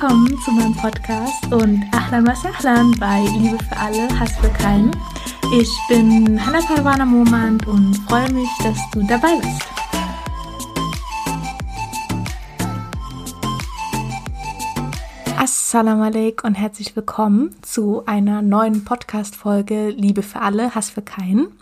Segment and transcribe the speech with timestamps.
[0.00, 4.90] Willkommen zu meinem Podcast und Ahlan wa Sahlan bei Liebe für alle, Hass für keinen.
[5.54, 9.62] Ich bin Hannah Parwana Momand und freue mich, dass du dabei bist.
[15.36, 21.59] Assalamu alaikum und herzlich willkommen zu einer neuen Podcast-Folge Liebe für alle, Hass für keinen.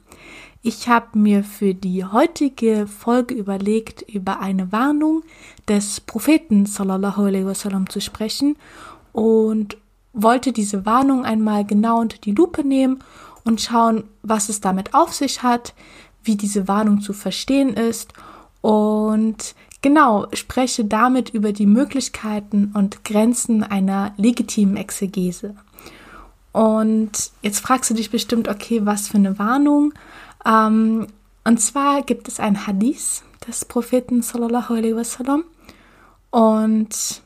[0.68, 5.22] Ich habe mir für die heutige Folge überlegt, über eine Warnung
[5.66, 8.54] des Propheten sallallahu alaihi wasallam zu sprechen
[9.14, 9.78] und
[10.12, 13.02] wollte diese Warnung einmal genau unter die Lupe nehmen
[13.44, 15.72] und schauen, was es damit auf sich hat,
[16.22, 18.12] wie diese Warnung zu verstehen ist
[18.60, 25.54] und genau spreche damit über die Möglichkeiten und Grenzen einer legitimen Exegese.
[26.52, 29.94] Und jetzt fragst du dich bestimmt, okay, was für eine Warnung?
[30.44, 31.06] Ähm,
[31.44, 35.44] und zwar gibt es ein Hadith des Propheten sallallahu alaihi wasallam
[36.30, 37.22] und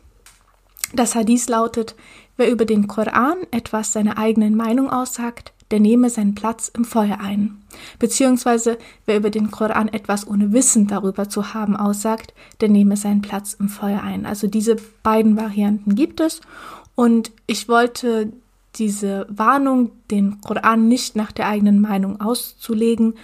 [0.94, 1.96] das Hadith lautet,
[2.36, 7.18] wer über den Koran etwas seiner eigenen Meinung aussagt, der nehme seinen Platz im Feuer
[7.20, 7.62] ein.
[7.98, 13.22] Beziehungsweise wer über den Koran etwas ohne Wissen darüber zu haben aussagt, der nehme seinen
[13.22, 14.26] Platz im Feuer ein.
[14.26, 16.42] Also diese beiden Varianten gibt es
[16.94, 18.32] und ich wollte
[18.76, 23.14] diese Warnung, den Koran nicht nach der eigenen Meinung auszulegen,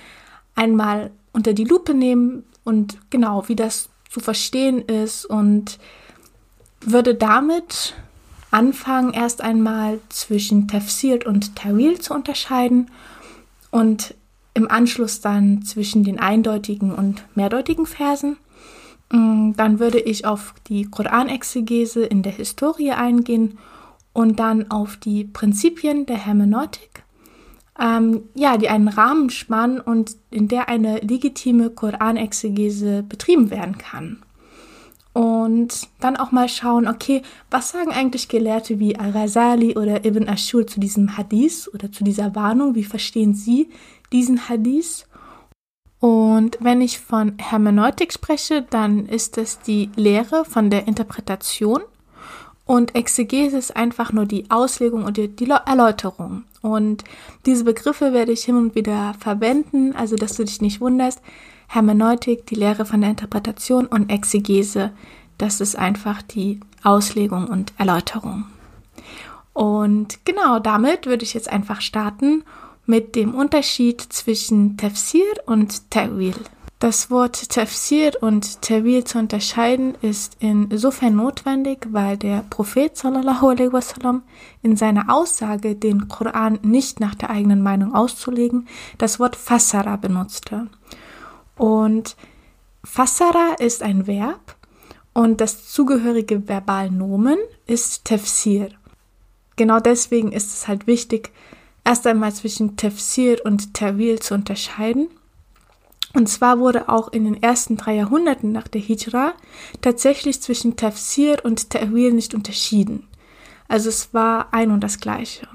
[0.55, 5.79] einmal unter die Lupe nehmen und genau, wie das zu verstehen ist und
[6.81, 7.95] würde damit
[8.51, 12.91] anfangen, erst einmal zwischen Tafsir und Tawil zu unterscheiden
[13.71, 14.15] und
[14.55, 18.39] im Anschluss dann zwischen den eindeutigen und mehrdeutigen Versen.
[19.13, 23.59] Mm, dann würde ich auf die Koranexegese in der Historie eingehen
[24.19, 27.05] und dann auf die Prinzipien der Hermeneutik,
[27.81, 34.25] ähm, ja, die einen Rahmen spannen und in der eine legitime Koranexegese betrieben werden kann.
[35.13, 40.67] Und dann auch mal schauen, okay, was sagen eigentlich Gelehrte wie Al-Ghazali oder Ibn Ashur
[40.67, 42.75] zu diesem Hadith oder zu dieser Warnung?
[42.75, 43.71] Wie verstehen sie
[44.11, 45.07] diesen Hadith?
[46.01, 51.83] Und wenn ich von Hermeneutik spreche, dann ist es die Lehre von der Interpretation
[52.69, 56.45] und Exegese ist einfach nur die Auslegung und die, Erläuterung.
[56.61, 57.03] Und
[57.47, 61.23] diese Begriffe werde ich hin und wieder verwenden, also dass du dich nicht wunderst.
[61.69, 64.93] Hermeneutik, die Lehre von der Interpretation und Exegese,
[65.39, 68.45] das ist einfach die Auslegung und Erläuterung.
[69.55, 72.45] Und genau damit würde ich jetzt einfach starten
[72.85, 76.37] mit dem Unterschied zwischen Tafsir und Ta'wil.
[76.81, 83.73] Das Wort Tafsir und Tawil zu unterscheiden ist insofern notwendig, weil der Prophet sallallahu alaihi
[83.73, 84.23] wasallam
[84.63, 90.69] in seiner Aussage, den Koran nicht nach der eigenen Meinung auszulegen, das Wort Fassara benutzte.
[91.57, 92.15] Und
[92.85, 94.55] Fassara ist ein Verb
[95.15, 98.69] und das zugehörige Verbalnomen ist Tafsir.
[99.57, 101.33] Genau deswegen ist es halt wichtig,
[101.85, 105.09] erst einmal zwischen Tafsir und Tawil zu unterscheiden
[106.15, 109.35] und zwar wurde auch in den ersten drei Jahrhunderten nach der Hijra
[109.81, 113.07] tatsächlich zwischen Tafsir und Ta'wil nicht unterschieden.
[113.69, 115.47] Also es war ein und das gleiche.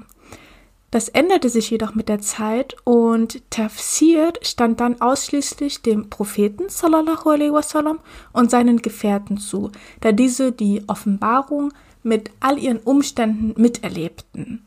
[0.92, 7.30] Das änderte sich jedoch mit der Zeit und Tafsir stand dann ausschließlich dem Propheten sallallahu
[7.30, 7.98] alaihi wasallam
[8.32, 9.72] und seinen Gefährten zu,
[10.02, 11.72] da diese die Offenbarung
[12.04, 14.64] mit all ihren Umständen miterlebten.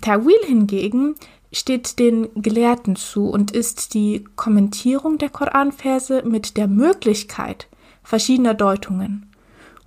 [0.00, 1.14] Tawil hingegen
[1.52, 7.68] steht den Gelehrten zu und ist die Kommentierung der Koranverse mit der Möglichkeit
[8.02, 9.30] verschiedener Deutungen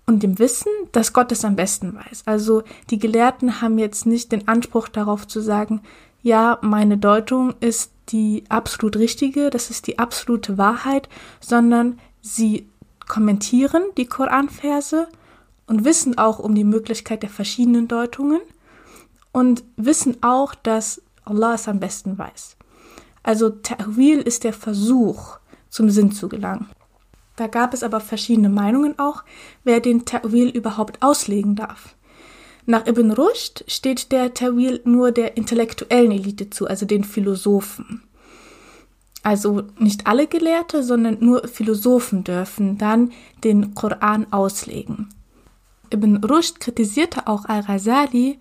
[0.05, 2.23] und dem Wissen, dass Gott es am besten weiß.
[2.25, 5.81] Also die Gelehrten haben jetzt nicht den Anspruch darauf zu sagen,
[6.23, 12.67] ja, meine Deutung ist die absolut richtige, das ist die absolute Wahrheit, sondern sie
[13.07, 15.07] kommentieren die Koranverse
[15.67, 18.41] und wissen auch um die Möglichkeit der verschiedenen Deutungen
[19.31, 22.57] und wissen auch, dass Allah es am besten weiß.
[23.23, 25.37] Also Ta'wil ist der Versuch,
[25.69, 26.69] zum Sinn zu gelangen.
[27.35, 29.23] Da gab es aber verschiedene Meinungen auch,
[29.63, 31.95] wer den Ta'wil überhaupt auslegen darf.
[32.65, 38.03] Nach Ibn Rushd steht der Ta'wil nur der intellektuellen Elite zu, also den Philosophen.
[39.23, 43.11] Also nicht alle Gelehrte, sondern nur Philosophen dürfen dann
[43.43, 45.09] den Koran auslegen.
[45.93, 48.39] Ibn Rushd kritisierte auch Al-Ghazali,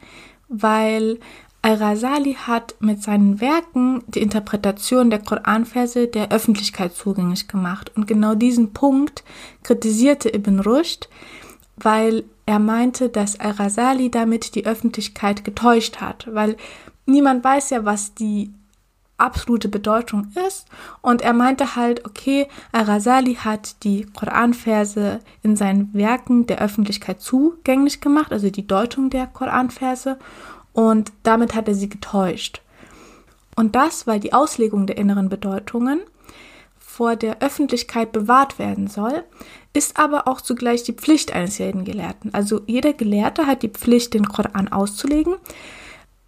[0.48, 1.18] weil
[1.62, 7.92] Al-Ghazali hat mit seinen Werken die Interpretation der Koranverse der Öffentlichkeit zugänglich gemacht.
[7.94, 9.24] Und genau diesen Punkt
[9.62, 11.08] kritisierte Ibn Rushd,
[11.76, 16.56] weil er meinte, dass Al-Ghazali damit die Öffentlichkeit getäuscht hat, weil
[17.04, 18.52] niemand weiß ja, was die
[19.20, 20.66] absolute Bedeutung ist.
[21.02, 28.00] Und er meinte halt, okay, Al-Rasali hat die Koranverse in seinen Werken der Öffentlichkeit zugänglich
[28.00, 30.18] gemacht, also die Deutung der Koranverse.
[30.80, 32.62] Und damit hat er sie getäuscht.
[33.54, 36.00] Und das, weil die Auslegung der inneren Bedeutungen
[36.78, 39.24] vor der Öffentlichkeit bewahrt werden soll,
[39.74, 42.32] ist aber auch zugleich die Pflicht eines jeden Gelehrten.
[42.32, 45.34] Also jeder Gelehrte hat die Pflicht, den Koran auszulegen.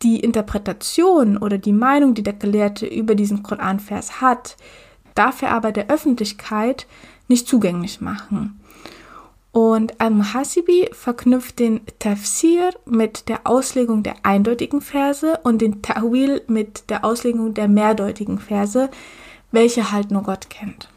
[0.02, 4.58] Die Interpretation oder die Meinung, die der Gelehrte über diesen Koranvers hat,
[5.14, 6.86] darf er aber der Öffentlichkeit
[7.26, 8.60] nicht zugänglich machen.
[9.52, 16.88] Und Al-Muhasibi verknüpft den Tafsir mit der Auslegung der eindeutigen Verse und den Ta'wil mit
[16.88, 18.88] der Auslegung der mehrdeutigen Verse,
[19.50, 20.88] welche halt nur Gott kennt.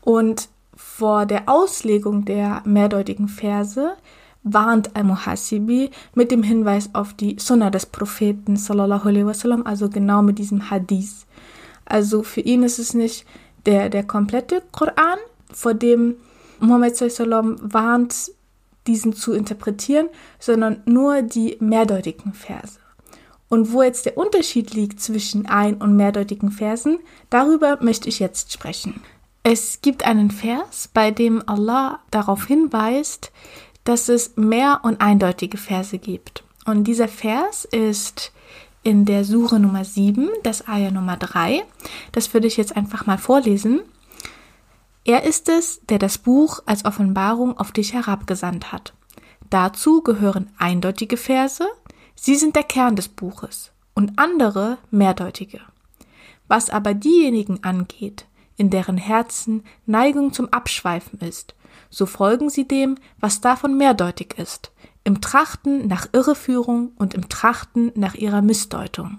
[0.00, 3.94] Und vor der Auslegung der mehrdeutigen Verse
[4.44, 10.22] warnt Al-Muhasibi mit dem Hinweis auf die Sunna des Propheten sallallahu alaihi wasallam, also genau
[10.22, 11.26] mit diesem Hadith.
[11.84, 13.26] Also für ihn ist es nicht
[13.66, 15.18] der, der komplette Koran,
[15.52, 16.16] vor dem
[16.62, 18.32] Muhammad sallam warnt,
[18.86, 22.78] diesen zu interpretieren, sondern nur die mehrdeutigen Verse.
[23.48, 26.98] Und wo jetzt der Unterschied liegt zwischen ein- und mehrdeutigen Versen,
[27.28, 29.02] darüber möchte ich jetzt sprechen.
[29.42, 33.30] Es gibt einen Vers, bei dem Allah darauf hinweist,
[33.84, 36.44] dass es mehr und eindeutige Verse gibt.
[36.64, 38.32] Und dieser Vers ist
[38.84, 41.62] in der Suche Nummer 7, das Ayah Nummer 3.
[42.12, 43.82] Das würde ich jetzt einfach mal vorlesen.
[45.04, 48.94] Er ist es, der das Buch als Offenbarung auf dich herabgesandt hat.
[49.50, 51.66] Dazu gehören eindeutige Verse,
[52.14, 55.60] sie sind der Kern des Buches, und andere mehrdeutige.
[56.48, 58.26] Was aber diejenigen angeht,
[58.56, 61.54] in deren Herzen Neigung zum Abschweifen ist,
[61.90, 64.70] so folgen sie dem, was davon mehrdeutig ist,
[65.04, 69.18] im Trachten nach Irreführung und im Trachten nach ihrer Missdeutung.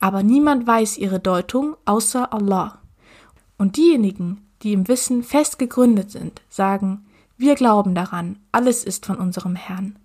[0.00, 2.80] Aber niemand weiß ihre Deutung außer Allah.
[3.58, 7.04] Und diejenigen, die im Wissen fest gegründet sind, sagen,
[7.36, 9.96] wir glauben daran, alles ist von unserem Herrn.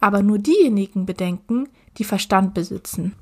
[0.00, 3.14] Aber nur diejenigen bedenken, die Verstand besitzen.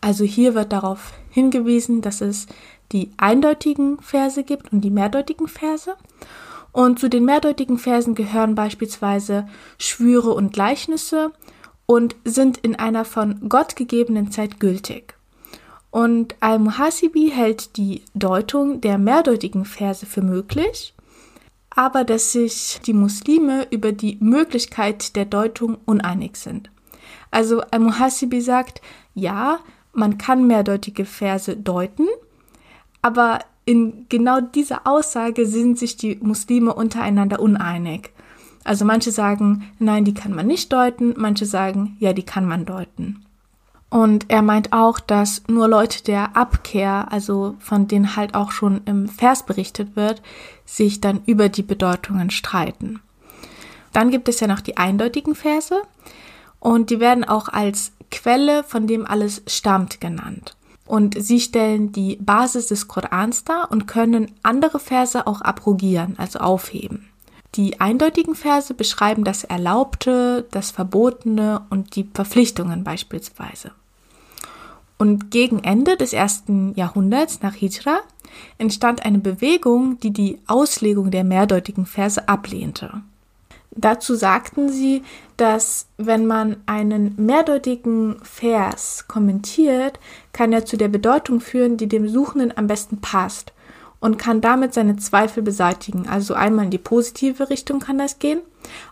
[0.00, 2.46] Also hier wird darauf hingewiesen, dass es
[2.92, 5.96] die eindeutigen Verse gibt und die mehrdeutigen Verse.
[6.70, 9.48] Und zu den mehrdeutigen Versen gehören beispielsweise
[9.78, 11.32] Schwüre und Gleichnisse
[11.86, 15.17] und sind in einer von Gott gegebenen Zeit gültig.
[15.90, 20.94] Und Al-Muhasibi hält die Deutung der mehrdeutigen Verse für möglich,
[21.70, 26.70] aber dass sich die Muslime über die Möglichkeit der Deutung uneinig sind.
[27.30, 28.82] Also Al-Muhasibi sagt,
[29.14, 29.60] ja,
[29.92, 32.06] man kann mehrdeutige Verse deuten,
[33.02, 38.10] aber in genau dieser Aussage sind sich die Muslime untereinander uneinig.
[38.64, 42.64] Also manche sagen, nein, die kann man nicht deuten, manche sagen, ja, die kann man
[42.64, 43.24] deuten.
[43.90, 48.82] Und er meint auch, dass nur Leute der Abkehr, also von denen halt auch schon
[48.84, 50.20] im Vers berichtet wird,
[50.66, 53.00] sich dann über die Bedeutungen streiten.
[53.92, 55.82] Dann gibt es ja noch die eindeutigen Verse
[56.60, 60.56] und die werden auch als Quelle, von dem alles stammt, genannt.
[60.84, 66.38] Und sie stellen die Basis des Korans dar und können andere Verse auch abrogieren, also
[66.38, 67.08] aufheben.
[67.54, 73.72] Die eindeutigen Verse beschreiben das Erlaubte, das Verbotene und die Verpflichtungen beispielsweise.
[74.98, 78.00] Und gegen Ende des ersten Jahrhunderts nach Hijra
[78.58, 83.02] entstand eine Bewegung, die die Auslegung der mehrdeutigen Verse ablehnte.
[83.70, 85.02] Dazu sagten sie,
[85.36, 90.00] dass wenn man einen mehrdeutigen Vers kommentiert,
[90.32, 93.52] kann er zu der Bedeutung führen, die dem Suchenden am besten passt
[94.00, 96.08] und kann damit seine Zweifel beseitigen.
[96.08, 98.40] Also einmal in die positive Richtung kann das gehen.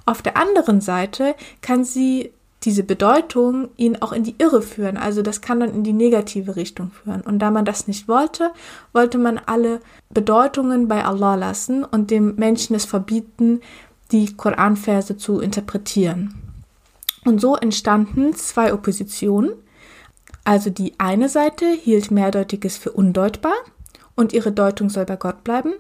[0.05, 2.33] Auf der anderen Seite kann sie
[2.67, 4.97] diese Bedeutung ihn auch in die Irre führen.
[4.97, 7.23] Also das kann dann in die negative Richtung führen.
[7.23, 8.51] Und da man das nicht wollte,
[8.93, 9.81] wollte man alle
[10.11, 13.61] Bedeutungen bei Allah lassen und dem Menschen es verbieten,
[14.11, 16.35] die Koranverse zu interpretieren.
[17.25, 19.53] Und so entstanden zwei Oppositionen.
[20.45, 23.55] Also die eine Seite hielt Mehrdeutiges für undeutbar
[24.17, 25.73] und ihre Deutung soll bei Gott bleiben.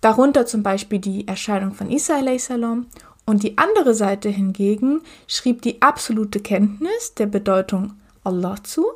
[0.00, 2.86] Darunter zum Beispiel die Erscheinung von Isa salam
[3.28, 7.92] und die andere Seite hingegen schrieb die absolute Kenntnis der Bedeutung
[8.24, 8.86] Allah zu,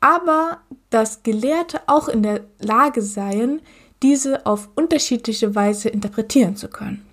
[0.00, 0.58] aber
[0.90, 3.60] dass Gelehrte auch in der Lage seien,
[4.04, 7.04] diese auf unterschiedliche Weise interpretieren zu können.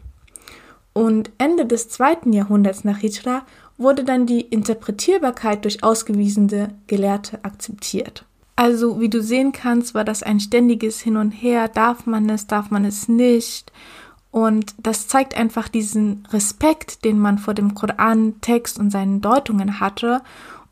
[0.94, 3.48] Und Ende des zweiten Jahrhunderts nach Hijra
[3.80, 8.26] wurde dann die Interpretierbarkeit durch ausgewiesene Gelehrte akzeptiert.
[8.56, 11.68] Also, wie du sehen kannst, war das ein ständiges Hin und Her.
[11.68, 13.72] Darf man es, darf man es nicht?
[14.34, 20.24] Und das zeigt einfach diesen Respekt, den man vor dem Koran-Text und seinen Deutungen hatte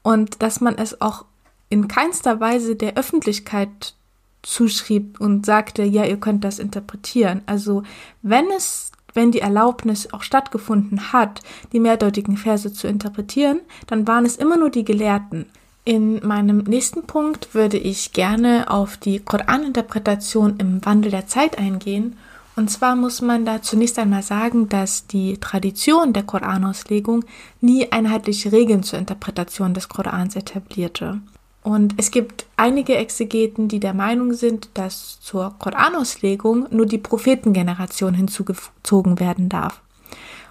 [0.01, 1.25] und dass man es auch
[1.69, 3.93] in keinster Weise der Öffentlichkeit
[4.41, 7.43] zuschrieb und sagte, ja, ihr könnt das interpretieren.
[7.45, 7.83] Also
[8.23, 14.25] wenn es, wenn die Erlaubnis auch stattgefunden hat, die mehrdeutigen Verse zu interpretieren, dann waren
[14.25, 15.45] es immer nur die Gelehrten.
[15.85, 22.17] In meinem nächsten Punkt würde ich gerne auf die Koraninterpretation im Wandel der Zeit eingehen.
[22.55, 27.23] Und zwar muss man da zunächst einmal sagen, dass die Tradition der Koranauslegung
[27.61, 31.21] nie einheitliche Regeln zur Interpretation des Korans etablierte.
[31.63, 38.15] Und es gibt einige Exegeten, die der Meinung sind, dass zur Koranauslegung nur die Prophetengeneration
[38.15, 39.81] hinzugezogen werden darf.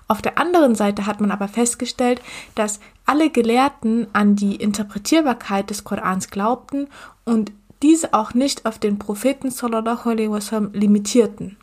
[0.07, 2.21] Auf der anderen Seite hat man aber festgestellt,
[2.55, 6.89] dass alle Gelehrten an die Interpretierbarkeit des Korans glaubten
[7.25, 7.53] und
[7.83, 11.57] diese auch nicht auf den Propheten sallallahu alaihi wasallam limitierten.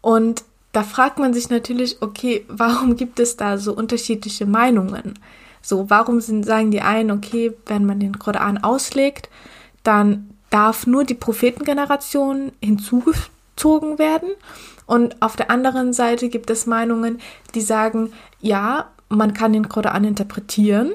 [0.00, 5.18] Und da fragt man sich natürlich, okay, warum gibt es da so unterschiedliche Meinungen?
[5.62, 9.28] So, warum sind, sagen die einen, okay, wenn man den Koran auslegt,
[9.82, 14.30] dann darf nur die Prophetengeneration hinzugezogen werden.
[14.86, 17.20] Und auf der anderen Seite gibt es Meinungen,
[17.54, 20.92] die sagen, ja, man kann den Koran interpretieren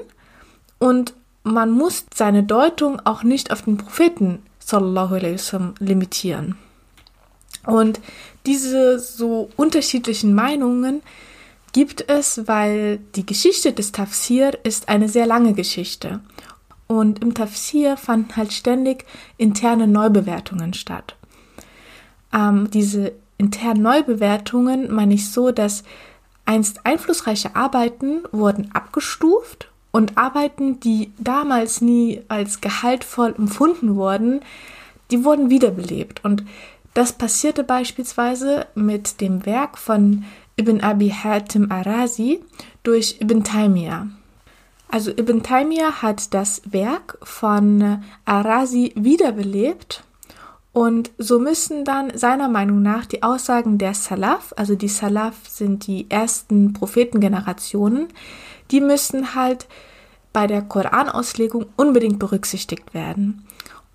[0.78, 6.56] und man muss seine Deutung auch nicht auf den Propheten sallallahu alaihi wasallam limitieren.
[7.66, 8.00] Und
[8.46, 11.02] diese so unterschiedlichen Meinungen
[11.72, 16.20] gibt es, weil die Geschichte des Tafsir ist eine sehr lange Geschichte.
[16.86, 19.04] Und im Tafsir fanden halt ständig
[19.36, 21.16] interne Neubewertungen statt.
[22.32, 25.82] Ähm, diese internen Neubewertungen meine ich so, dass
[26.44, 34.40] einst einflussreiche Arbeiten wurden abgestuft und Arbeiten, die damals nie als gehaltvoll empfunden wurden,
[35.10, 36.24] die wurden wiederbelebt.
[36.24, 36.44] Und
[36.96, 40.24] das passierte beispielsweise mit dem Werk von
[40.58, 42.40] Ibn Abi Hatim Arazi
[42.84, 44.06] durch Ibn Taymiyyah.
[44.88, 50.04] Also Ibn Taymiyyah hat das Werk von Arazi wiederbelebt
[50.72, 55.86] und so müssen dann seiner Meinung nach die Aussagen der Salaf, also die Salaf sind
[55.86, 58.08] die ersten Prophetengenerationen,
[58.70, 59.66] die müssen halt
[60.32, 63.46] bei der Koranauslegung unbedingt berücksichtigt werden.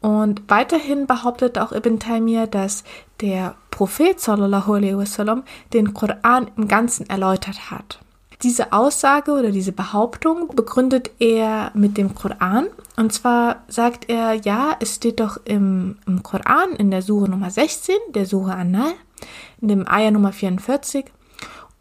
[0.02, 2.84] Und weiterhin behauptet auch Ibn Taymiyyah, dass
[3.22, 5.44] der Prophet sallallahu alaihi wasallam
[5.74, 8.00] den Koran im Ganzen erläutert hat.
[8.44, 12.68] Diese Aussage oder diese Behauptung begründet er mit dem Koran.
[12.98, 17.52] Und zwar sagt er, ja, es steht doch im, im Koran in der Suche Nummer
[17.52, 18.94] 16, der Suche An-Nahl,
[19.62, 21.06] in dem Ayah Nummer 44,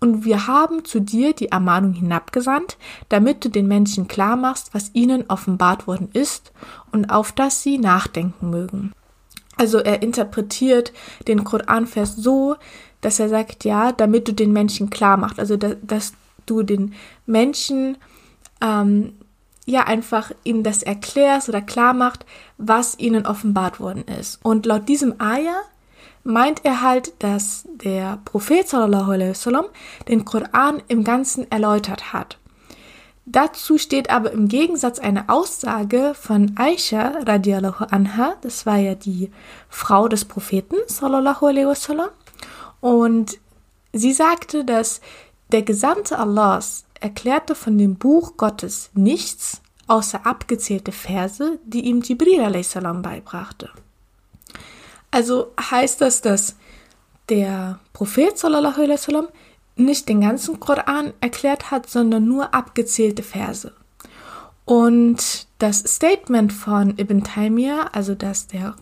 [0.01, 2.79] und wir haben zu dir die Ermahnung hinabgesandt,
[3.11, 6.53] damit du den Menschen klar machst, was ihnen offenbart worden ist
[6.91, 8.93] und auf das sie nachdenken mögen.
[9.57, 10.93] Also er interpretiert
[11.29, 12.57] den Koranvers so,
[13.03, 16.15] dass er sagt, ja, damit du den Menschen klar machst, also da, dass
[16.47, 16.95] du den
[17.27, 17.99] Menschen
[18.63, 19.13] ähm,
[19.67, 22.25] ja einfach ihnen das erklärst oder klar macht,
[22.57, 24.41] was ihnen offenbart worden ist.
[24.43, 25.63] Und laut diesem Ayah
[26.25, 29.67] meint er halt, dass der Prophet sallallahu alaihi wasallam
[30.09, 32.39] den Koran im Ganzen erläutert hat.
[33.27, 39.31] Dazu steht aber im Gegensatz eine Aussage von Aisha radiallahu anha, das war ja die
[39.69, 42.09] Frau des Propheten sallallahu alaihi wasallam,
[42.81, 43.39] und
[43.93, 45.01] sie sagte, dass
[45.53, 52.41] der Gesandte Allahs erklärte von dem Buch Gottes nichts außer abgezählte Verse, die ihm Jibril
[52.41, 52.75] a.s.
[53.03, 53.71] beibrachte.
[55.11, 56.57] Also heißt das, dass
[57.29, 59.29] der Prophet sallallahu alaihi wasallam
[59.77, 63.73] nicht den ganzen Koran erklärt hat, sondern nur abgezählte Verse.
[64.65, 68.77] Und das Statement von Ibn Taymiyyah, also dass der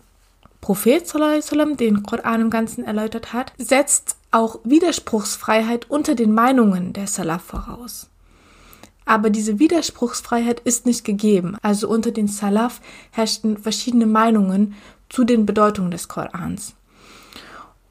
[0.61, 7.07] Prophet wasallam den Koran im Ganzen erläutert hat, setzt auch Widerspruchsfreiheit unter den Meinungen der
[7.07, 8.09] Salaf voraus.
[9.05, 11.57] Aber diese Widerspruchsfreiheit ist nicht gegeben.
[11.63, 14.75] Also unter den Salaf herrschten verschiedene Meinungen
[15.09, 16.75] zu den Bedeutungen des Korans.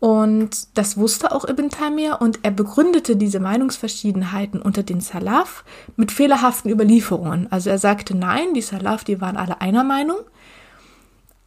[0.00, 5.64] Und das wusste auch Ibn Taymiyyah und er begründete diese Meinungsverschiedenheiten unter den Salaf
[5.96, 7.50] mit fehlerhaften Überlieferungen.
[7.50, 10.18] Also er sagte, nein, die Salaf, die waren alle einer Meinung,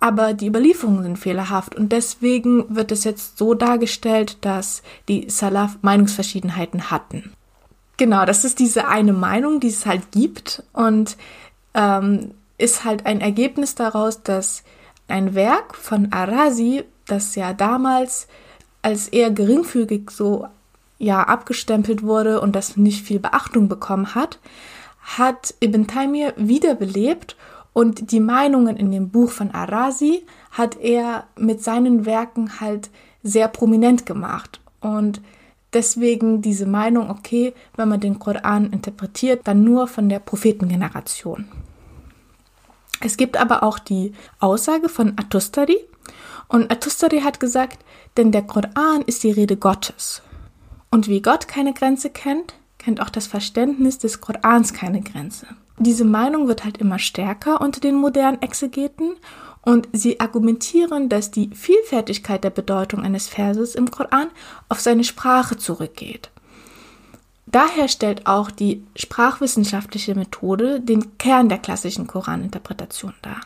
[0.01, 5.77] aber die Überlieferungen sind fehlerhaft und deswegen wird es jetzt so dargestellt, dass die Salaf
[5.81, 7.31] Meinungsverschiedenheiten hatten.
[7.95, 11.15] Genau, das ist diese eine Meinung, die es halt gibt und
[11.73, 14.63] ähm, ist halt ein Ergebnis daraus, dass
[15.11, 18.27] ein Werk von Arazi, das ja damals
[18.81, 20.47] als eher geringfügig so
[20.97, 24.39] ja abgestempelt wurde und das nicht viel Beachtung bekommen hat,
[25.01, 27.35] hat Ibn Taymiyyah wiederbelebt
[27.73, 32.89] und die Meinungen in dem Buch von Arazi hat er mit seinen Werken halt
[33.23, 35.21] sehr prominent gemacht und
[35.73, 41.47] deswegen diese Meinung, okay, wenn man den Koran interpretiert, dann nur von der Prophetengeneration.
[43.01, 45.77] Es gibt aber auch die Aussage von Atustari.
[46.47, 47.79] Und Atustari hat gesagt,
[48.17, 50.21] denn der Koran ist die Rede Gottes.
[50.89, 55.47] Und wie Gott keine Grenze kennt, kennt auch das Verständnis des Korans keine Grenze.
[55.77, 59.13] Diese Meinung wird halt immer stärker unter den modernen Exegeten
[59.61, 64.29] und sie argumentieren, dass die Vielfältigkeit der Bedeutung eines Verses im Koran
[64.69, 66.31] auf seine Sprache zurückgeht.
[67.51, 73.41] Daher stellt auch die sprachwissenschaftliche Methode den Kern der klassischen Koraninterpretation dar.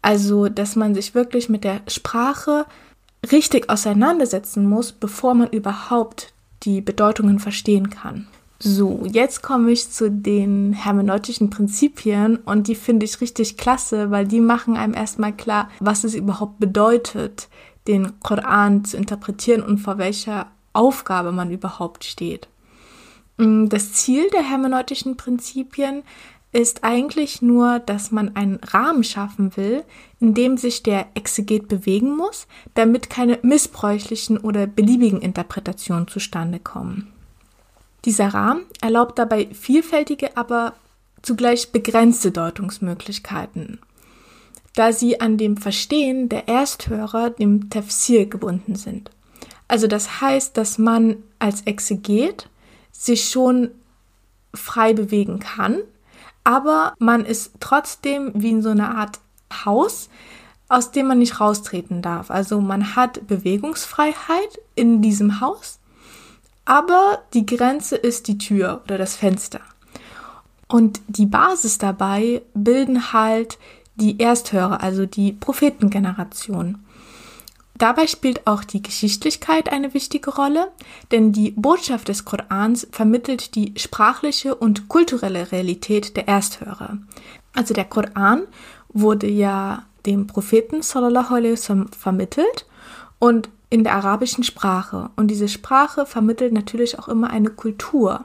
[0.00, 2.66] Also, dass man sich wirklich mit der Sprache
[3.30, 6.32] richtig auseinandersetzen muss, bevor man überhaupt
[6.62, 8.26] die Bedeutungen verstehen kann.
[8.58, 14.26] So, jetzt komme ich zu den hermeneutischen Prinzipien und die finde ich richtig klasse, weil
[14.26, 17.48] die machen einem erstmal klar, was es überhaupt bedeutet,
[17.88, 22.48] den Koran zu interpretieren und vor welcher Aufgabe man überhaupt steht.
[23.36, 26.02] Mm, das Ziel der hermeneutischen Prinzipien
[26.52, 29.82] ist eigentlich nur, dass man einen Rahmen schaffen will,
[30.20, 37.12] in dem sich der Exeget bewegen muss, damit keine missbräuchlichen oder beliebigen Interpretationen zustande kommen.
[38.04, 40.74] Dieser Rahmen erlaubt dabei vielfältige, aber
[41.22, 43.80] zugleich begrenzte Deutungsmöglichkeiten,
[44.76, 49.10] da sie an dem Verstehen der Ersthörer, dem Tafsir, gebunden sind.
[49.66, 52.48] Also das heißt, dass man als Exeget
[52.96, 53.70] sich schon
[54.54, 55.80] frei bewegen kann,
[56.44, 59.18] aber man ist trotzdem wie in so einer Art
[59.64, 60.08] Haus,
[60.68, 62.30] aus dem man nicht raustreten darf.
[62.30, 65.78] Also man hat Bewegungsfreiheit in diesem Haus,
[66.64, 69.60] aber die Grenze ist die Tür oder das Fenster.
[70.68, 73.58] Und die Basis dabei bilden halt
[73.96, 76.83] die Ersthörer, also die Prophetengeneration.
[77.76, 80.70] Dabei spielt auch die Geschichtlichkeit eine wichtige Rolle,
[81.10, 86.98] denn die Botschaft des Korans vermittelt die sprachliche und kulturelle Realität der Ersthörer.
[87.52, 88.42] Also der Koran
[88.92, 92.66] wurde ja dem Propheten sallallahu alaihi wasallam vermittelt
[93.18, 95.10] und in der arabischen Sprache.
[95.16, 98.24] Und diese Sprache vermittelt natürlich auch immer eine Kultur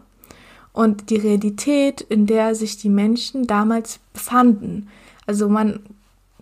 [0.74, 4.90] und die Realität, in der sich die Menschen damals befanden.
[5.26, 5.80] Also man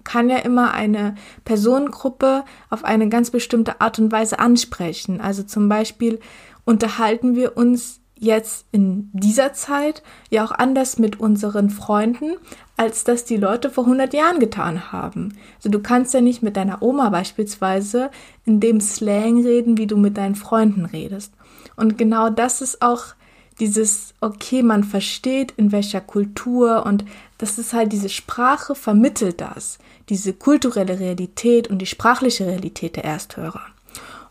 [0.07, 5.19] kann ja immer eine Personengruppe auf eine ganz bestimmte Art und Weise ansprechen.
[5.19, 6.19] Also zum Beispiel
[6.63, 12.37] unterhalten wir uns jetzt in dieser Zeit ja auch anders mit unseren Freunden,
[12.77, 15.37] als das die Leute vor 100 Jahren getan haben.
[15.57, 18.09] Also du kannst ja nicht mit deiner Oma beispielsweise
[18.45, 21.33] in dem Slang reden, wie du mit deinen Freunden redest.
[21.75, 23.16] Und genau das ist auch
[23.59, 27.05] dieses, okay, man versteht in welcher Kultur und
[27.37, 33.05] das ist halt diese Sprache vermittelt das, diese kulturelle Realität und die sprachliche Realität der
[33.05, 33.61] Ersthörer.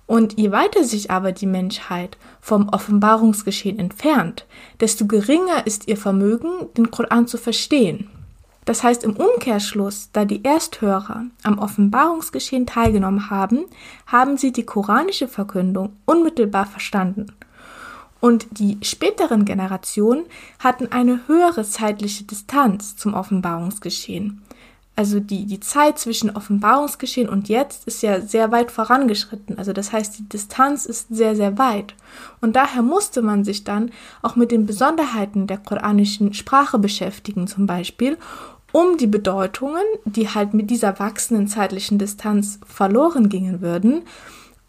[0.06, 4.46] Und je weiter sich aber die Menschheit vom Offenbarungsgeschehen entfernt,
[4.80, 8.08] desto geringer ist ihr Vermögen, den Koran zu verstehen.
[8.64, 13.64] Das heißt im Umkehrschluss, da die Ersthörer am Offenbarungsgeschehen teilgenommen haben,
[14.06, 17.26] haben sie die koranische Verkündung unmittelbar verstanden.
[18.26, 20.24] Und die späteren Generationen
[20.58, 24.42] hatten eine höhere zeitliche Distanz zum Offenbarungsgeschehen
[24.96, 29.58] also die, die Zeit zwischen Offenbarungsgeschehen und jetzt ist ja sehr weit vorangeschritten.
[29.58, 31.94] Also das heißt, die Distanz ist sehr, sehr weit.
[32.40, 33.90] Und daher musste man sich dann
[34.22, 38.16] auch mit den Besonderheiten der koranischen Sprache beschäftigen, zum Beispiel,
[38.72, 44.02] um die Bedeutungen, die halt mit dieser wachsenden zeitlichen Distanz verloren gingen würden,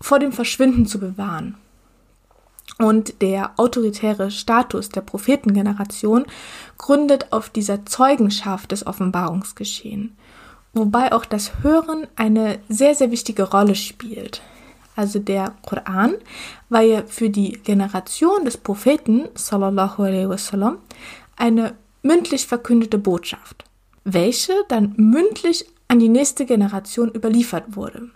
[0.01, 1.55] vor dem Verschwinden zu bewahren.
[2.79, 6.25] Und der autoritäre Status der Prophetengeneration
[6.77, 10.15] gründet auf dieser Zeugenschaft des Offenbarungsgeschehen,
[10.73, 14.41] wobei auch das Hören eine sehr, sehr wichtige Rolle spielt.
[14.95, 16.15] Also der Koran
[16.69, 20.77] war ja für die Generation des Propheten sallallahu alaihi wasallam
[21.35, 23.65] eine mündlich verkündete Botschaft,
[24.03, 28.09] welche dann mündlich an die nächste Generation überliefert wurde.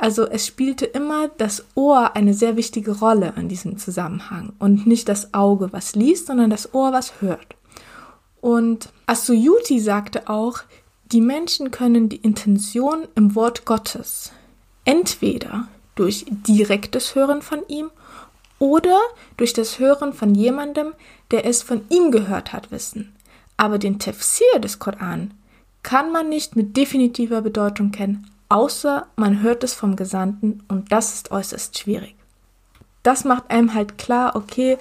[0.00, 5.10] Also es spielte immer das Ohr eine sehr wichtige Rolle in diesem Zusammenhang und nicht
[5.10, 7.54] das Auge, was liest, sondern das Ohr, was hört.
[8.40, 10.60] Und Asuyuti sagte auch,
[11.12, 14.32] die Menschen können die Intention im Wort Gottes
[14.86, 17.90] entweder durch direktes Hören von ihm
[18.58, 18.98] oder
[19.36, 20.94] durch das Hören von jemandem,
[21.30, 23.14] der es von ihm gehört hat, wissen.
[23.58, 25.34] Aber den Tafsir des Koran
[25.82, 31.14] kann man nicht mit definitiver Bedeutung kennen, außer man hört es vom Gesandten und das
[31.14, 32.14] ist äußerst schwierig.
[33.02, 34.76] Das macht einem halt klar, okay,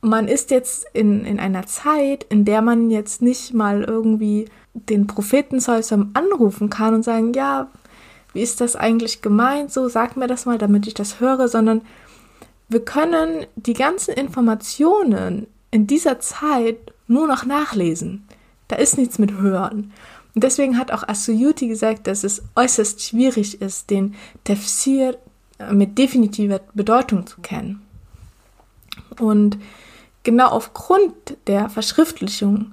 [0.00, 5.06] man ist jetzt in, in einer Zeit, in der man jetzt nicht mal irgendwie den
[5.06, 7.70] Propheten Zeusam anrufen kann und sagen, ja,
[8.32, 9.72] wie ist das eigentlich gemeint?
[9.72, 11.82] So, sag mir das mal, damit ich das höre, sondern
[12.68, 18.26] wir können die ganzen Informationen in dieser Zeit nur noch nachlesen.
[18.68, 19.92] Da ist nichts mit Hören.
[20.34, 25.16] Und deswegen hat auch Asuyuti gesagt, dass es äußerst schwierig ist, den Tafsir
[25.58, 27.82] äh, mit definitiver Bedeutung zu kennen.
[29.20, 29.58] Und
[30.24, 31.14] genau aufgrund
[31.46, 32.72] der Verschriftlichung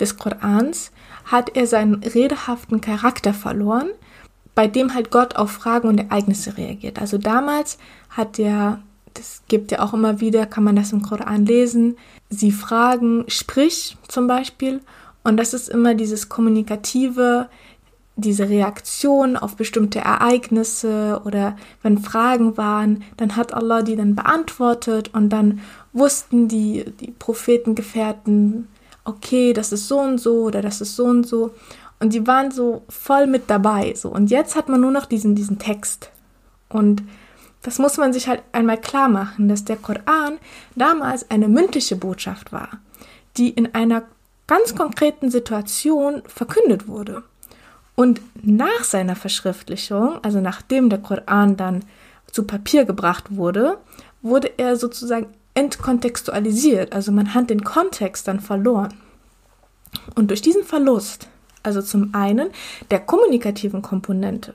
[0.00, 0.90] des Korans
[1.24, 3.88] hat er seinen redehaften Charakter verloren,
[4.54, 6.98] bei dem halt Gott auf Fragen und Ereignisse reagiert.
[6.98, 7.78] Also damals
[8.10, 8.82] hat er,
[9.14, 11.96] das gibt ja auch immer wieder, kann man das im Koran lesen,
[12.28, 14.80] sie fragen, sprich zum Beispiel,
[15.28, 17.48] und das ist immer dieses kommunikative,
[18.16, 25.10] diese Reaktion auf bestimmte Ereignisse oder wenn Fragen waren, dann hat Allah die dann beantwortet
[25.12, 25.60] und dann
[25.92, 28.68] wussten die, die Prophetengefährten,
[29.04, 31.52] okay, das ist so und so oder das ist so und so.
[32.00, 33.94] Und die waren so voll mit dabei.
[33.94, 34.08] So.
[34.08, 36.10] Und jetzt hat man nur noch diesen, diesen Text.
[36.70, 37.02] Und
[37.60, 40.38] das muss man sich halt einmal klar machen, dass der Koran
[40.74, 42.70] damals eine mündliche Botschaft war,
[43.36, 44.04] die in einer
[44.48, 47.22] ganz konkreten Situation verkündet wurde.
[47.94, 51.84] Und nach seiner Verschriftlichung, also nachdem der Koran dann
[52.32, 53.78] zu Papier gebracht wurde,
[54.22, 58.94] wurde er sozusagen entkontextualisiert, also man hat den Kontext dann verloren.
[60.14, 61.28] Und durch diesen Verlust,
[61.62, 62.50] also zum einen
[62.90, 64.54] der kommunikativen Komponente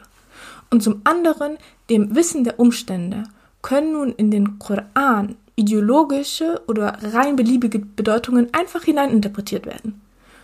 [0.70, 1.58] und zum anderen
[1.90, 3.24] dem Wissen der Umstände,
[3.62, 10.02] können nun in den Koran ideologische oder rein beliebige Bedeutungen einfach hineininterpretiert werden.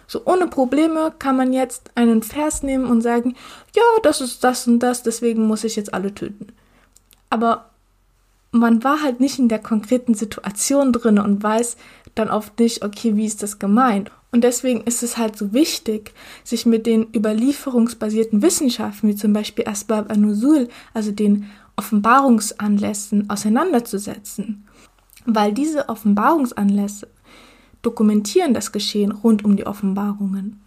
[0.08, 3.36] So ohne Probleme kann man jetzt einen Vers nehmen und sagen,
[3.76, 6.48] ja, das ist das und das, deswegen muss ich jetzt alle töten.
[7.30, 7.70] Aber
[8.52, 11.78] man war halt nicht in der konkreten Situation drin und weiß
[12.16, 14.12] dann oft nicht, okay, wie ist das gemeint?
[14.32, 19.68] Und deswegen ist es halt so wichtig, sich mit den überlieferungsbasierten Wissenschaften, wie zum Beispiel
[19.68, 24.66] Asbab an-Nuzul, also den Offenbarungsanlässen, auseinanderzusetzen.
[25.26, 27.08] Weil diese Offenbarungsanlässe
[27.82, 30.62] dokumentieren das Geschehen rund um die Offenbarungen.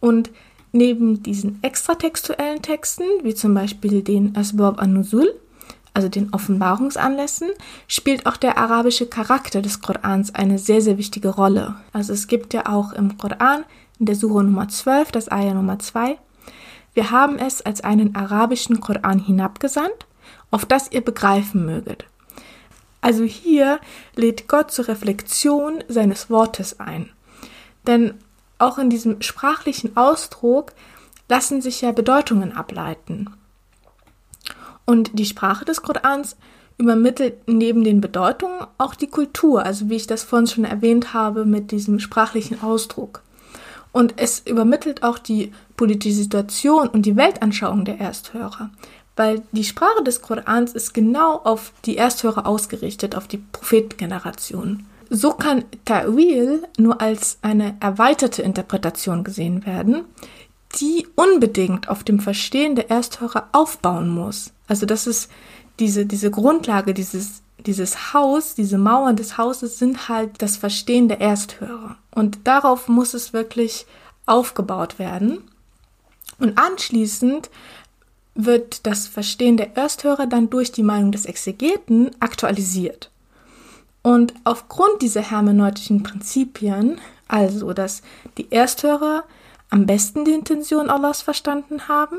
[0.00, 0.30] Und
[0.72, 5.34] neben diesen extratextuellen Texten, wie zum Beispiel den Asbab an-Nuzul,
[5.94, 7.48] also den Offenbarungsanlässen,
[7.88, 11.76] spielt auch der arabische Charakter des Korans eine sehr, sehr wichtige Rolle.
[11.92, 13.64] Also es gibt ja auch im Koran,
[13.98, 16.18] in der Sure Nummer 12, das Ayah Nummer 2,
[16.94, 20.06] wir haben es als einen arabischen Koran hinabgesandt,
[20.50, 22.06] auf das ihr begreifen möget.
[23.00, 23.80] Also hier
[24.14, 27.10] lädt Gott zur Reflexion seines Wortes ein.
[27.86, 28.14] Denn
[28.58, 30.72] auch in diesem sprachlichen Ausdruck
[31.28, 33.30] lassen sich ja Bedeutungen ableiten.
[34.84, 36.36] Und die Sprache des Korans
[36.78, 41.44] übermittelt neben den Bedeutungen auch die Kultur, also wie ich das vorhin schon erwähnt habe
[41.44, 43.22] mit diesem sprachlichen Ausdruck.
[43.92, 48.70] Und es übermittelt auch die politische Situation und die Weltanschauung der Ersthörer,
[49.18, 54.86] weil die Sprache des Korans ist genau auf die Ersthörer ausgerichtet, auf die Prophetengeneration.
[55.10, 60.04] So kann Ta'wil nur als eine erweiterte Interpretation gesehen werden,
[60.76, 64.52] die unbedingt auf dem Verstehen der Ersthörer aufbauen muss.
[64.68, 65.30] Also das ist
[65.80, 71.20] diese, diese Grundlage, dieses, dieses Haus, diese Mauern des Hauses sind halt das Verstehen der
[71.20, 71.96] Ersthörer.
[72.14, 73.86] Und darauf muss es wirklich
[74.26, 75.42] aufgebaut werden.
[76.38, 77.50] Und anschließend
[78.38, 83.10] wird das Verstehen der Ersthörer dann durch die Meinung des Exegeten aktualisiert.
[84.02, 88.00] Und aufgrund dieser hermeneutischen Prinzipien, also dass
[88.38, 89.24] die Ersthörer
[89.70, 92.18] am besten die Intention Allahs verstanden haben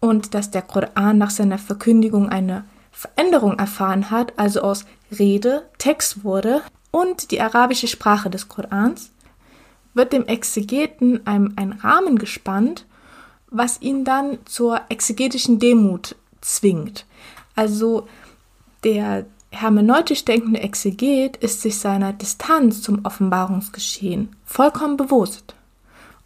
[0.00, 4.84] und dass der Koran nach seiner Verkündigung eine Veränderung erfahren hat, also aus
[5.16, 9.12] Rede Text wurde und die arabische Sprache des Korans,
[9.94, 12.86] wird dem Exegeten ein, ein Rahmen gespannt,
[13.56, 17.06] was ihn dann zur exegetischen Demut zwingt.
[17.54, 18.06] Also
[18.82, 25.54] der hermeneutisch denkende Exeget ist sich seiner Distanz zum Offenbarungsgeschehen vollkommen bewusst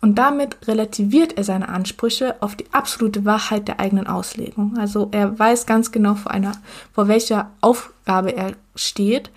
[0.00, 4.78] und damit relativiert er seine Ansprüche auf die absolute Wahrheit der eigenen Auslegung.
[4.78, 6.52] Also er weiß ganz genau vor einer,
[6.92, 9.30] vor welcher Aufgabe er steht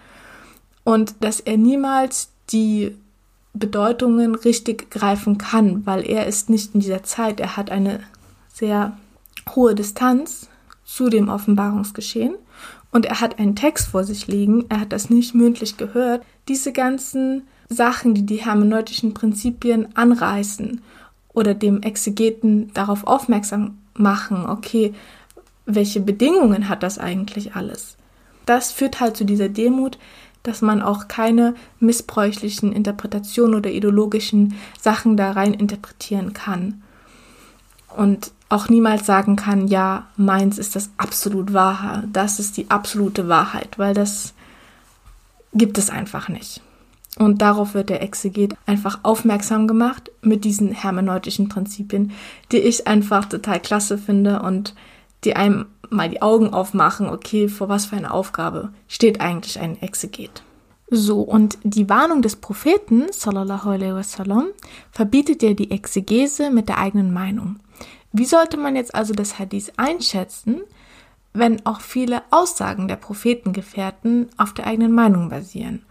[0.84, 2.96] und dass er niemals die
[3.54, 7.40] Bedeutungen richtig greifen kann, weil er ist nicht in dieser Zeit.
[7.40, 8.00] Er hat eine
[8.54, 8.98] sehr
[9.56, 10.48] hohe Distanz
[10.86, 12.36] zu dem Offenbarungsgeschehen
[12.92, 14.66] und er hat einen Text vor sich liegen.
[14.70, 16.24] Er hat das nicht mündlich gehört.
[16.48, 20.82] Diese ganzen Sachen, die die hermeneutischen Prinzipien anreißen
[21.34, 24.94] oder dem Exegeten darauf aufmerksam machen, okay,
[25.66, 27.98] welche Bedingungen hat das eigentlich alles?
[28.46, 29.98] Das führt halt zu dieser Demut,
[30.44, 36.82] dass man auch keine missbräuchlichen Interpretationen oder ideologischen Sachen da rein interpretieren kann.
[37.96, 43.28] Und auch niemals sagen kann, ja, meins ist das absolut wahre, das ist die absolute
[43.30, 44.34] Wahrheit, weil das
[45.54, 46.62] gibt es einfach nicht.
[47.18, 52.12] Und darauf wird der Exeget einfach aufmerksam gemacht mit diesen hermeneutischen Prinzipien,
[52.52, 54.74] die ich einfach total klasse finde und
[55.24, 59.82] die einem mal die Augen aufmachen, okay, vor was für eine Aufgabe steht eigentlich ein
[59.82, 60.44] Exeget.
[60.90, 64.48] So, und die Warnung des Propheten, sallallahu alaihi wasallam,
[64.92, 67.60] verbietet ja die Exegese mit der eigenen Meinung.
[68.12, 70.62] Wie sollte man jetzt also das Hadith einschätzen,
[71.34, 75.84] wenn auch viele Aussagen der Prophetengefährten auf der eigenen Meinung basieren?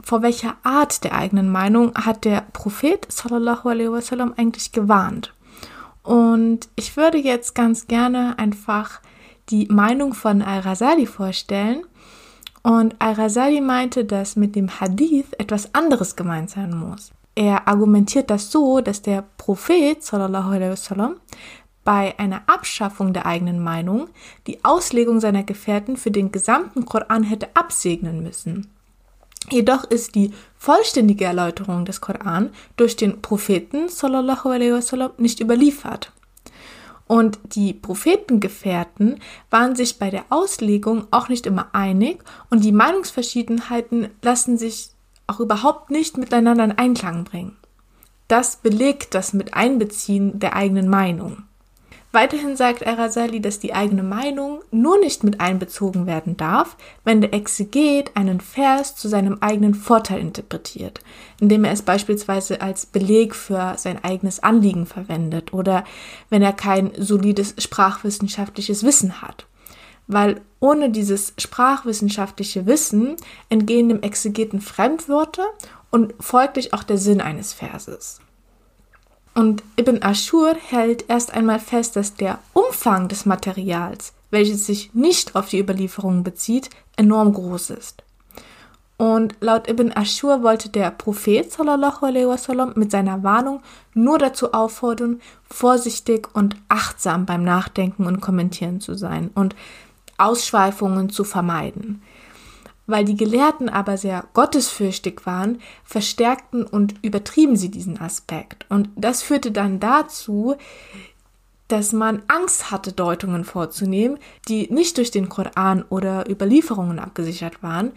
[0.00, 5.32] Vor welcher Art der eigenen Meinung hat der Prophet sallallahu alaihi wasallam eigentlich gewarnt?
[6.04, 9.00] Und ich würde jetzt ganz gerne einfach
[9.48, 11.84] die Meinung von Al-Rasali vorstellen.
[12.62, 17.10] Und Al-Rasali meinte, dass mit dem Hadith etwas anderes gemeint sein muss.
[17.34, 21.16] Er argumentiert das so, dass der Prophet wasallam
[21.84, 24.08] bei einer Abschaffung der eigenen Meinung
[24.46, 28.70] die Auslegung seiner Gefährten für den gesamten Koran hätte absegnen müssen.
[29.50, 30.32] Jedoch ist die
[30.64, 32.48] vollständige Erläuterung des Koran
[32.78, 36.10] durch den Propheten sallallahu alaihi wasallam nicht überliefert.
[37.06, 44.08] Und die Prophetengefährten waren sich bei der Auslegung auch nicht immer einig und die Meinungsverschiedenheiten
[44.22, 44.88] lassen sich
[45.26, 47.58] auch überhaupt nicht miteinander in Einklang bringen.
[48.26, 51.42] Das belegt das Miteinbeziehen der eigenen Meinung.
[52.14, 57.34] Weiterhin sagt Arasali, dass die eigene Meinung nur nicht mit einbezogen werden darf, wenn der
[57.34, 61.00] Exeget einen Vers zu seinem eigenen Vorteil interpretiert,
[61.40, 65.82] indem er es beispielsweise als Beleg für sein eigenes Anliegen verwendet oder
[66.30, 69.46] wenn er kein solides sprachwissenschaftliches Wissen hat.
[70.06, 73.16] Weil ohne dieses sprachwissenschaftliche Wissen
[73.48, 75.48] entgehen dem Exegeten Fremdwörter
[75.90, 78.20] und folglich auch der Sinn eines Verses.
[79.34, 85.34] Und Ibn Ashur hält erst einmal fest, dass der Umfang des Materials, welches sich nicht
[85.34, 88.04] auf die Überlieferungen bezieht, enorm groß ist.
[88.96, 93.60] Und laut Ibn Ashur wollte der Prophet sallallahu alaihi wasallam mit seiner Warnung
[93.92, 95.20] nur dazu auffordern,
[95.50, 99.56] vorsichtig und achtsam beim Nachdenken und Kommentieren zu sein und
[100.16, 102.02] Ausschweifungen zu vermeiden.
[102.86, 108.66] Weil die Gelehrten aber sehr gottesfürchtig waren, verstärkten und übertrieben sie diesen Aspekt.
[108.68, 110.56] Und das führte dann dazu,
[111.68, 114.18] dass man Angst hatte, Deutungen vorzunehmen,
[114.48, 117.92] die nicht durch den Koran oder Überlieferungen abgesichert waren,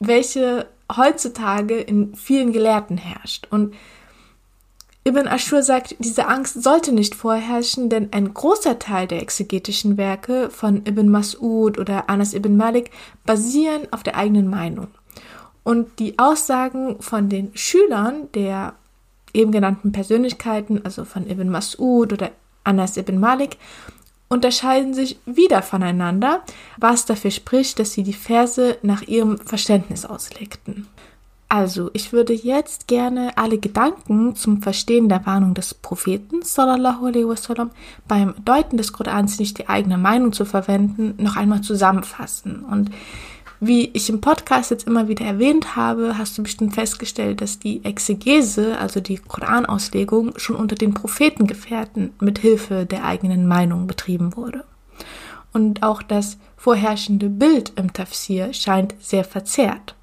[0.00, 3.46] welche heutzutage in vielen Gelehrten herrscht.
[3.50, 3.74] Und
[5.08, 10.50] Ibn Ashur sagt, diese Angst sollte nicht vorherrschen, denn ein großer Teil der exegetischen Werke
[10.50, 12.90] von Ibn Mas'ud oder Anas ibn Malik
[13.24, 14.88] basieren auf der eigenen Meinung.
[15.64, 18.74] Und die Aussagen von den Schülern der
[19.32, 22.30] eben genannten Persönlichkeiten, also von Ibn Mas'ud oder
[22.64, 23.56] Anas ibn Malik,
[24.28, 26.42] unterscheiden sich wieder voneinander,
[26.76, 30.86] was dafür spricht, dass sie die Verse nach ihrem Verständnis auslegten.
[31.50, 37.26] Also, ich würde jetzt gerne alle Gedanken zum Verstehen der Warnung des Propheten, sallallahu alaihi
[37.26, 37.70] wasallam,
[38.06, 42.64] beim Deuten des Korans nicht die eigene Meinung zu verwenden, noch einmal zusammenfassen.
[42.64, 42.90] Und
[43.60, 47.82] wie ich im Podcast jetzt immer wieder erwähnt habe, hast du bestimmt festgestellt, dass die
[47.82, 54.64] Exegese, also die Koranauslegung, schon unter den Prophetengefährten mit Hilfe der eigenen Meinung betrieben wurde.
[55.54, 59.94] Und auch das vorherrschende Bild im Tafsir scheint sehr verzerrt.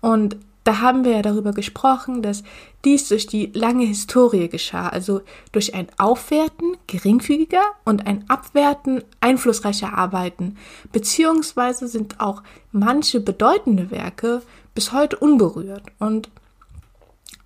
[0.00, 0.36] Und
[0.68, 2.42] da haben wir ja darüber gesprochen, dass
[2.84, 9.96] dies durch die lange Historie geschah, also durch ein Aufwerten geringfügiger und ein Abwerten einflussreicher
[9.96, 10.58] Arbeiten,
[10.92, 14.42] beziehungsweise sind auch manche bedeutende Werke
[14.74, 15.84] bis heute unberührt.
[15.98, 16.28] Und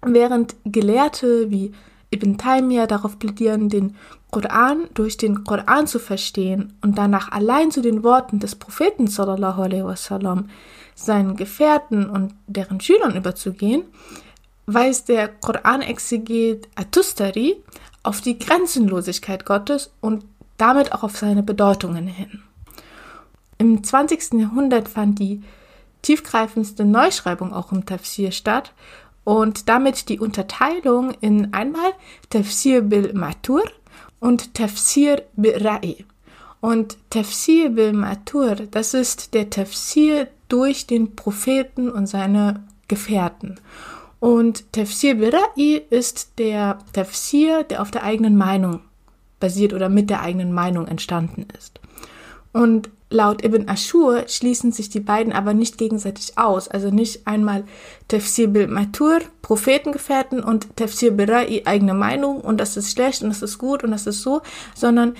[0.04, 1.70] während Gelehrte wie
[2.12, 3.96] Ibn Taymiyyah darauf plädieren, den
[4.30, 9.62] Koran durch den Koran zu verstehen und danach allein zu den Worten des Propheten sallallahu
[9.62, 10.50] alaihi wasallam
[10.94, 13.84] seinen Gefährten und deren Schülern überzugehen,
[14.66, 17.56] weist der Koranexeget Atustari
[18.02, 20.24] auf die Grenzenlosigkeit Gottes und
[20.58, 22.42] damit auch auf seine Bedeutungen hin.
[23.58, 24.34] Im 20.
[24.34, 25.42] Jahrhundert fand die
[26.02, 28.72] tiefgreifendste Neuschreibung auch im Tafsir statt
[29.24, 31.92] und damit die Unterteilung in einmal
[32.30, 33.62] Tafsir bil Matur
[34.20, 36.04] und Tafsir bil Ra'i.
[36.60, 43.58] Und Tafsir bil Matur, das ist der Tafsir durch den Propheten und seine Gefährten.
[44.20, 48.80] Und Tafsir Bira'i ist der Tafsir, der auf der eigenen Meinung
[49.40, 51.80] basiert oder mit der eigenen Meinung entstanden ist.
[52.52, 56.68] Und laut Ibn Ashur schließen sich die beiden aber nicht gegenseitig aus.
[56.68, 57.64] Also nicht einmal
[58.08, 63.42] Tafsir bil Matur, Prophetengefährten und Tafsir Bira'i, eigene Meinung und das ist schlecht und das
[63.42, 64.42] ist gut und das ist so,
[64.74, 65.14] sondern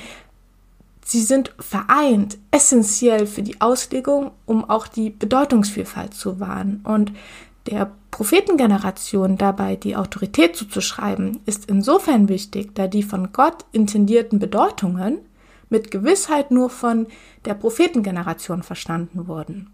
[1.05, 6.81] Sie sind vereint, essentiell für die Auslegung, um auch die Bedeutungsvielfalt zu wahren.
[6.85, 7.12] Und
[7.66, 15.18] der Prophetengeneration dabei die Autorität zuzuschreiben, ist insofern wichtig, da die von Gott intendierten Bedeutungen
[15.72, 17.08] mit Gewissheit nur von
[17.44, 19.70] der Prophetengeneration verstanden wurden.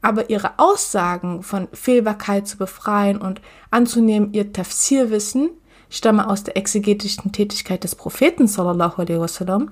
[0.00, 3.40] Aber ihre Aussagen von Fehlbarkeit zu befreien und
[3.70, 5.50] anzunehmen, ihr Tafsirwissen
[5.90, 9.70] stamme aus der exegetischen Tätigkeit des Propheten sallallahu alaihi wasallam,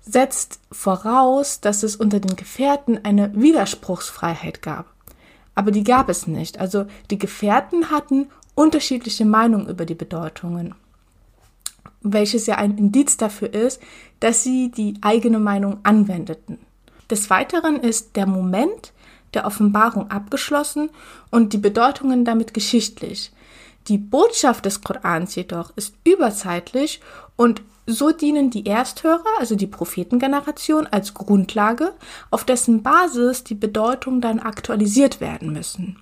[0.00, 4.86] setzt voraus, dass es unter den Gefährten eine Widerspruchsfreiheit gab.
[5.54, 6.58] Aber die gab es nicht.
[6.58, 10.74] Also die Gefährten hatten unterschiedliche Meinungen über die Bedeutungen,
[12.02, 13.80] welches ja ein Indiz dafür ist,
[14.20, 16.58] dass sie die eigene Meinung anwendeten.
[17.10, 18.92] Des Weiteren ist der Moment
[19.34, 20.90] der Offenbarung abgeschlossen
[21.30, 23.32] und die Bedeutungen damit geschichtlich.
[23.88, 27.00] Die Botschaft des Korans jedoch ist überzeitlich
[27.36, 31.92] und so dienen die Ersthörer, also die Prophetengeneration, als Grundlage,
[32.30, 35.96] auf dessen Basis die Bedeutungen dann aktualisiert werden müssen.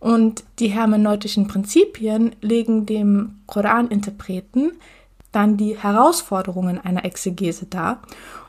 [0.00, 4.72] Und die hermeneutischen Prinzipien legen dem Koraninterpreten
[5.34, 8.02] dann die Herausforderungen einer Exegese dar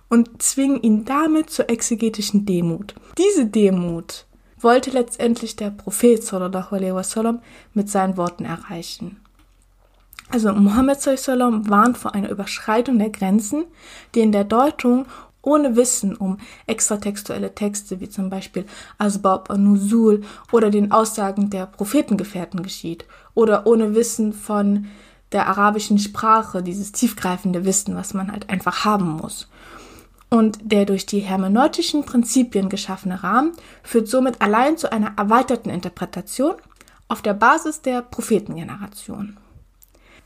[0.10, 2.96] und zwingen ihn damit zur exegetischen Demut.
[3.18, 4.26] Diese Demut
[4.60, 7.42] wollte letztendlich der Prophet sallallahu alaihi wasallam
[7.74, 9.20] mit seinen Worten erreichen.
[10.30, 13.66] Also Mohammed sallam warnt vor einer Überschreitung der Grenzen,
[14.16, 15.06] die in der Deutung
[15.44, 18.66] ohne Wissen um extratextuelle Texte wie zum Beispiel
[18.98, 20.22] Asbab an-Nuzul
[20.52, 24.88] oder den Aussagen der Prophetengefährten geschieht oder ohne Wissen von
[25.36, 29.48] der arabischen Sprache, dieses tiefgreifende Wissen, was man halt einfach haben muss.
[30.30, 33.52] Und der durch die hermeneutischen Prinzipien geschaffene Rahmen
[33.84, 36.56] führt somit allein zu einer erweiterten Interpretation
[37.08, 39.38] auf der Basis der Prophetengeneration.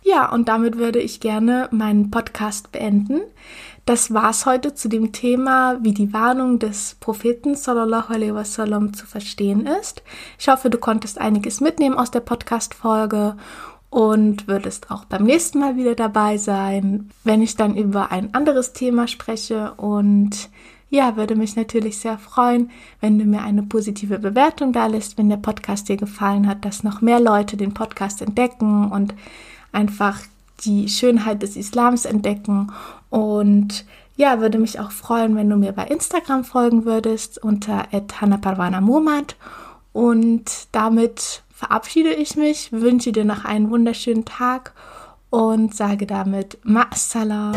[0.02, 3.22] Ja, und damit würde ich gerne meinen Podcast beenden.
[3.86, 9.06] Das war's heute zu dem Thema, wie die Warnung des Propheten sallallahu alaihi wasallam zu
[9.06, 10.04] verstehen ist.
[10.38, 13.36] Ich hoffe, du konntest einiges mitnehmen aus der Podcast-Folge
[13.90, 18.74] und würdest auch beim nächsten Mal wieder dabei sein, wenn ich dann über ein anderes
[18.74, 20.50] Thema spreche und
[20.92, 25.30] ja, würde mich natürlich sehr freuen, wenn du mir eine positive Bewertung da lässt, wenn
[25.30, 29.14] der Podcast dir gefallen hat, dass noch mehr Leute den Podcast entdecken und
[29.72, 30.20] einfach
[30.66, 32.72] die Schönheit des Islams entdecken.
[33.12, 38.82] Und ja, würde mich auch freuen, wenn du mir bei Instagram folgen würdest unter @hanaparvana
[39.94, 44.74] Und damit verabschiede ich mich, wünsche dir noch einen wunderschönen Tag
[45.30, 47.54] und sage damit Ma'salam.